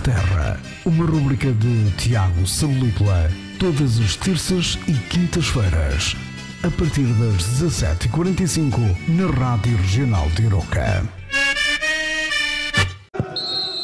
[0.00, 6.16] Terra, uma rubrica de Tiago Salupla, todas as terças e quintas-feiras,
[6.62, 11.02] a partir das 17h45, na Rádio Regional de Iroca.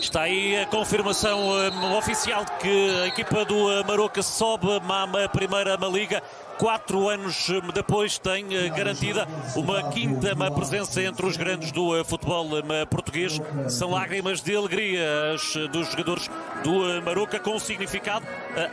[0.00, 5.28] Está aí a confirmação uh, oficial de que a equipa do uh, Maroca sobe à
[5.28, 6.22] primeira Liga
[6.58, 9.26] quatro anos depois tem eh, garantida
[9.56, 13.40] uma quinta presença entre os grandes do eh, futebol eh, português.
[13.68, 15.34] São lágrimas de alegria
[15.70, 16.30] dos jogadores
[16.62, 18.26] do Maroca com um significado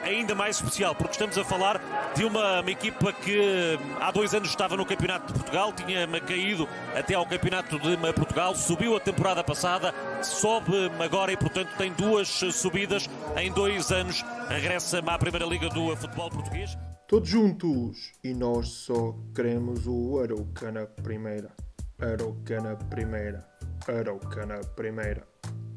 [0.03, 1.81] ainda mais especial, porque estamos a falar
[2.15, 7.15] de uma equipa que há dois anos estava no Campeonato de Portugal, tinha caído até
[7.15, 13.09] ao Campeonato de Portugal, subiu a temporada passada, sobe agora e, portanto, tem duas subidas
[13.37, 14.23] em dois anos.
[14.47, 16.77] Regressa à Primeira Liga do Futebol Português.
[17.11, 18.13] Todos juntos!
[18.23, 21.53] E nós só queremos o Arauca na primeira.
[21.99, 23.45] Arauca na primeira.
[23.85, 25.27] Arauca na primeira.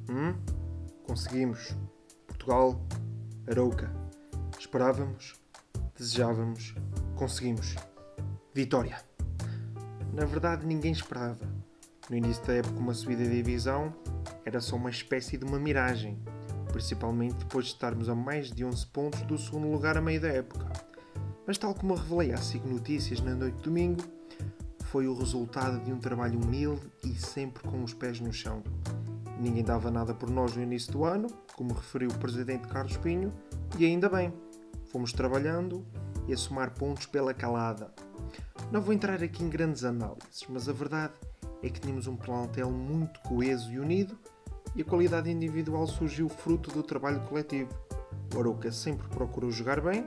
[0.08, 0.32] Hum?
[1.02, 1.76] Conseguimos.
[2.28, 2.80] Portugal,
[3.50, 3.92] Arauca.
[4.56, 5.34] Esperávamos,
[5.98, 6.72] desejávamos,
[7.16, 7.74] conseguimos.
[8.54, 9.02] Vitória.
[10.12, 11.44] Na verdade, ninguém esperava.
[12.08, 13.92] No início da época, uma subida de divisão
[14.44, 16.16] era só uma espécie de uma miragem,
[16.68, 20.28] principalmente depois de estarmos a mais de 11 pontos do segundo lugar a meio da
[20.28, 20.83] época
[21.46, 24.02] mas, tal como revelei à SIG Notícias na noite de domingo,
[24.84, 28.62] foi o resultado de um trabalho humilde e sempre com os pés no chão.
[29.38, 33.32] Ninguém dava nada por nós no início do ano, como referiu o presidente Carlos Pinho,
[33.78, 34.32] e ainda bem,
[34.90, 35.84] fomos trabalhando
[36.28, 37.92] e a somar pontos pela calada.
[38.70, 41.14] Não vou entrar aqui em grandes análises, mas a verdade
[41.62, 44.16] é que tínhamos um plantel muito coeso e unido
[44.74, 47.70] e a qualidade individual surgiu fruto do trabalho coletivo.
[48.34, 50.06] O Aroca sempre procurou jogar bem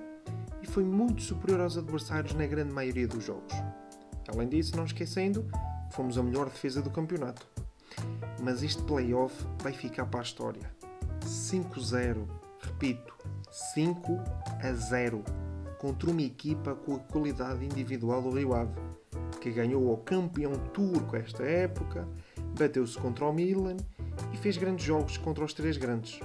[0.61, 3.53] e foi muito superior aos adversários na grande maioria dos jogos.
[4.27, 5.49] Além disso, não esquecendo,
[5.91, 7.45] fomos a melhor defesa do campeonato.
[8.41, 10.69] Mas este playoff vai ficar para a história.
[11.21, 12.27] 5-0,
[12.61, 13.15] repito,
[13.73, 14.19] 5
[14.63, 15.23] a 0
[15.79, 18.73] contra uma equipa com a qualidade individual do Rio Ave,
[19.39, 22.07] que ganhou o campeão turco esta época,
[22.57, 23.77] bateu-se contra o Milan
[24.33, 26.19] e fez grandes jogos contra os três grandes.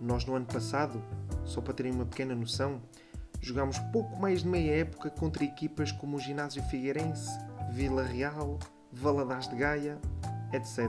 [0.00, 1.02] Nós no ano passado,
[1.44, 2.82] só para terem uma pequena noção,
[3.44, 7.28] Jogámos pouco mais de meia época contra equipas como o Ginásio Figueirense,
[7.72, 8.58] Vila Real,
[8.90, 9.98] Valadares de Gaia,
[10.50, 10.88] etc.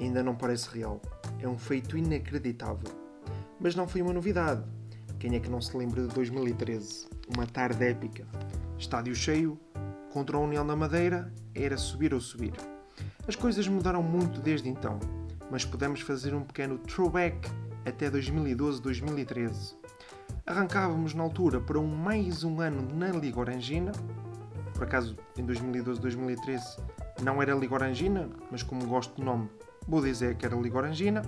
[0.00, 0.98] Ainda não parece real.
[1.38, 2.90] É um feito inacreditável.
[3.60, 4.64] Mas não foi uma novidade.
[5.18, 7.06] Quem é que não se lembra de 2013?
[7.36, 8.26] Uma tarde épica.
[8.78, 9.60] Estádio cheio,
[10.14, 12.54] contra a União da Madeira, era subir ou subir.
[13.28, 14.98] As coisas mudaram muito desde então,
[15.50, 17.46] mas podemos fazer um pequeno throwback
[17.84, 19.80] até 2012-2013.
[20.46, 23.92] Arrancávamos na altura para um mais um ano na Liga Orangina.
[24.74, 26.80] Por acaso, em 2012-2013
[27.22, 29.48] não era Liga Orangina, mas como gosto do nome,
[29.86, 31.22] vou dizer que era Liga Orangina.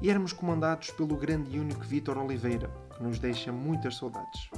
[0.00, 4.50] E éramos comandados pelo grande e único Vítor Oliveira, que nos deixa muitas saudades.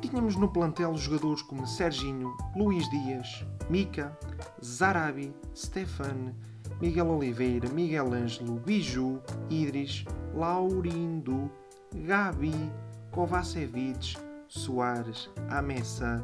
[0.00, 4.16] Tínhamos no plantel jogadores como Serginho, Luís Dias, Mica,
[4.62, 6.34] Zarabi, Stefan,
[6.80, 10.04] Miguel Oliveira, Miguel Ângelo, Biju, Idris,
[10.34, 11.50] Laurindo,
[11.94, 12.72] Gabi,
[13.14, 14.16] Kovacevic,
[14.48, 16.20] Soares, Amessa,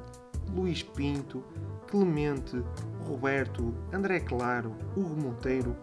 [0.53, 1.45] Luís Pinto,
[1.87, 2.65] Clemente,
[3.07, 5.77] Roberto, André Claro, Hugo Monteiro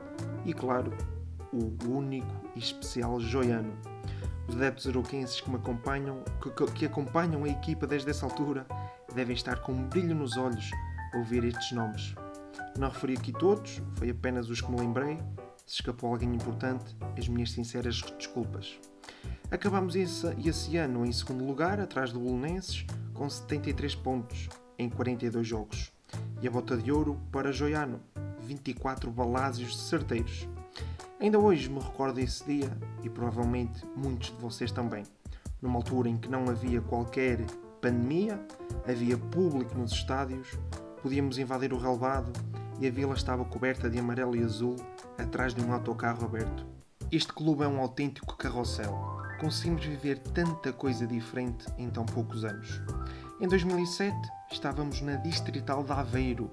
[0.43, 0.91] e, claro,
[1.53, 3.71] o único e especial Joiano.
[4.49, 8.67] Os adeptos aroquenses que acompanham, que, que acompanham a equipa desde essa altura,
[9.15, 10.69] devem estar com um brilho nos olhos
[11.13, 12.15] ao ouvir estes nomes.
[12.77, 15.17] Não referi aqui todos, foi apenas os que me lembrei.
[15.65, 18.77] Se escapou alguém importante, as minhas sinceras desculpas.
[19.49, 25.47] Acabamos esse, esse ano em segundo lugar, atrás do Bolonenses, com 73 pontos em 42
[25.47, 25.93] jogos.
[26.41, 28.01] E a bota de ouro para Joiano,
[28.41, 30.45] 24 balásios certeiros.
[31.17, 32.69] Ainda hoje me recordo desse dia,
[33.01, 35.03] e provavelmente muitos de vocês também.
[35.61, 37.39] Numa altura em que não havia qualquer
[37.79, 38.45] pandemia,
[38.85, 40.59] havia público nos estádios,
[41.01, 42.33] podíamos invadir o relevado
[42.81, 44.75] e a vila estava coberta de amarelo e azul
[45.17, 46.65] atrás de um autocarro aberto.
[47.09, 52.81] Este clube é um autêntico carrossel conseguimos viver tanta coisa diferente em tão poucos anos.
[53.39, 54.15] Em 2007
[54.51, 56.49] estávamos na Distrital de Aveiro,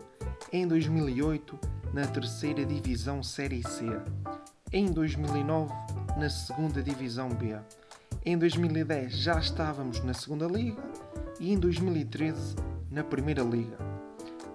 [0.52, 1.58] em 2008
[1.92, 3.84] na terceira Divisão Série C,
[4.72, 5.72] em 2009
[6.18, 7.56] na segunda Divisão B,
[8.26, 10.82] em 2010 já estávamos na segunda Liga.
[11.38, 12.56] E em 2013
[12.90, 13.76] na Primeira Liga.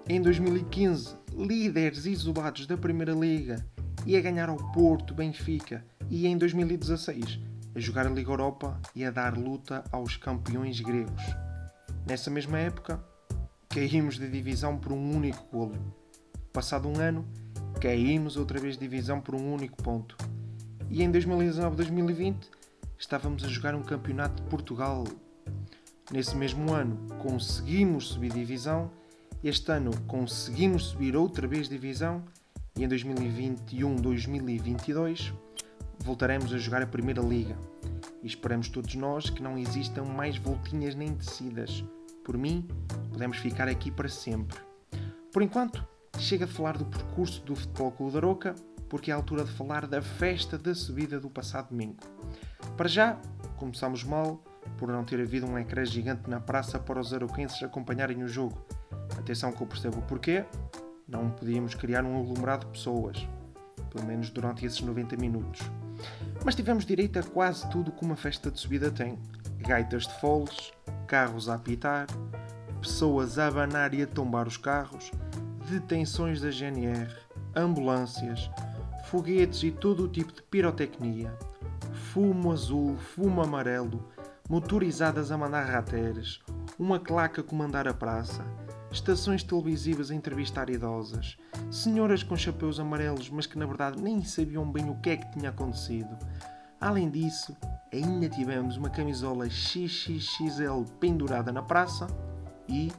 [0.08, 3.64] Em 2015, líderes isolados da Primeira Liga
[4.04, 5.84] e a ganhar ao Porto, Benfica.
[6.08, 7.38] E em 2016
[7.74, 11.22] a jogar a Liga Europa e a dar luta aos campeões gregos.
[12.06, 13.02] Nessa mesma época,
[13.68, 15.94] caímos de divisão por um único golo.
[16.52, 17.24] Passado um ano,
[17.80, 20.16] caímos outra vez de divisão por um único ponto.
[20.88, 22.48] e em 2019-2020
[22.98, 25.04] estávamos a jogar um campeonato de Portugal.
[26.10, 28.90] Nesse mesmo ano conseguimos subir divisão,
[29.42, 32.24] este ano conseguimos subir outra vez divisão
[32.76, 35.32] e em 2021-2022
[36.04, 37.56] voltaremos a jogar a Primeira Liga.
[38.22, 41.84] E esperamos todos nós que não existam mais voltinhas nem descidas.
[42.24, 42.66] Por mim,
[43.10, 44.58] podemos ficar aqui para sempre.
[45.32, 45.86] Por enquanto,
[46.18, 48.54] chega de falar do percurso do Futebol Clube da Roca,
[48.88, 51.96] porque é a altura de falar da festa da subida do passado domingo.
[52.76, 53.20] Para já,
[53.56, 54.42] começamos mal
[54.76, 58.64] por não ter havido um ecrã gigante na praça para os aroquenses acompanharem o jogo.
[59.18, 60.44] Atenção que eu percebo o porquê,
[61.06, 63.28] não podíamos criar um aglomerado de pessoas,
[63.90, 65.60] pelo menos durante esses 90 minutos.
[66.44, 69.18] Mas tivemos direito a quase tudo que uma festa de subida tem:
[69.58, 70.72] gaitas de foles,
[71.06, 72.06] carros a apitar,
[72.80, 75.10] pessoas a abanar e a tombar os carros,
[75.68, 77.14] detenções da GNR,
[77.54, 78.50] ambulâncias,
[79.04, 81.32] foguetes e todo o tipo de pirotecnia,
[81.92, 84.08] fumo azul, fumo amarelo,
[84.48, 86.40] motorizadas a mandar rateres,
[86.78, 88.44] uma claca a comandar a praça,
[88.90, 91.36] estações televisivas a entrevistar idosas,
[91.70, 95.30] senhoras com chapéus amarelos, mas que na verdade nem sabiam bem o que é que
[95.32, 96.16] tinha acontecido.
[96.80, 97.56] Além disso,
[97.92, 102.06] ainda tivemos uma camisola XXXL pendurada na praça
[102.68, 102.90] e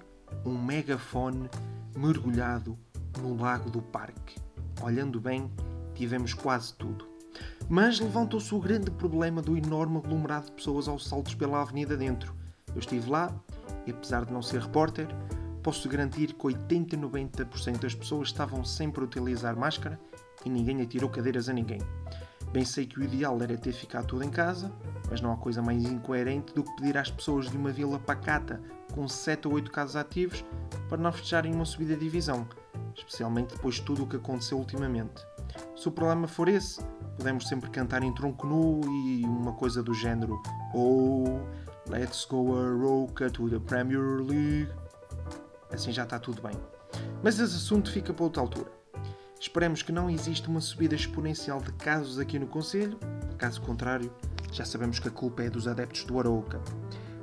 [0.46, 1.50] um megafone
[1.98, 2.78] mergulhado
[3.20, 4.40] no lago do parque.
[4.82, 5.52] Olhando bem,
[5.96, 7.10] tivemos quase tudo.
[7.68, 12.36] Mas levantou-se o grande problema do enorme aglomerado de pessoas aos saltos pela avenida dentro.
[12.74, 13.34] Eu estive lá
[13.86, 15.08] e, apesar de não ser repórter,
[15.62, 20.00] posso garantir que 80 90% das pessoas estavam sempre a utilizar máscara
[20.46, 21.80] e ninguém atirou cadeiras a ninguém.
[22.52, 24.72] Bem sei que o ideal era ter ficado tudo em casa,
[25.10, 28.62] mas não há coisa mais incoerente do que pedir às pessoas de uma vila pacata
[28.94, 30.44] com 7 ou 8 casos ativos
[30.90, 32.46] para não festejarem uma subida de divisão,
[32.94, 35.26] especialmente depois de tudo o que aconteceu ultimamente.
[35.78, 36.84] Se o problema for esse,
[37.18, 40.42] podemos sempre cantar em tronco nu e uma coisa do género
[40.74, 41.40] Oh,
[41.90, 44.81] let's go a Roca to the Premier League
[45.72, 46.58] assim já está tudo bem.
[47.24, 48.72] Mas esse assunto fica para outra altura.
[49.40, 53.00] Esperemos que não exista uma subida exponencial de casos aqui no Conselho,
[53.38, 54.14] caso contrário,
[54.52, 56.62] já sabemos que a culpa é dos adeptos do Arouca.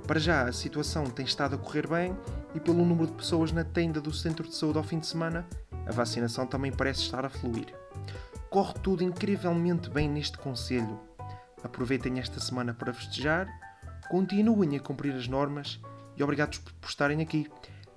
[0.07, 2.17] Para já, a situação tem estado a correr bem
[2.55, 5.47] e, pelo número de pessoas na tenda do centro de saúde ao fim de semana,
[5.87, 7.73] a vacinação também parece estar a fluir.
[8.51, 10.99] Corre tudo incrivelmente bem neste Conselho.
[11.63, 13.47] Aproveitem esta semana para festejar,
[14.09, 15.81] continuem a cumprir as normas
[16.17, 17.47] e obrigados por estarem aqui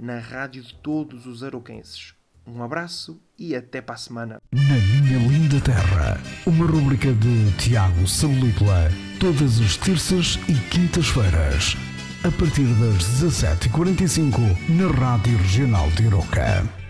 [0.02, 2.16] na rádio de todos os aroquenses.
[2.46, 4.42] Um abraço e até para a semana.
[4.52, 11.78] Na minha linda terra, uma rubrica de Tiago Salípula, todas as terças e quintas-feiras,
[12.24, 16.81] a partir das 17h45, na Rádio Regional de Iroca.